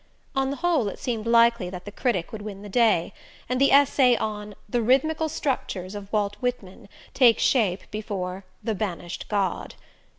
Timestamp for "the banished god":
8.63-9.75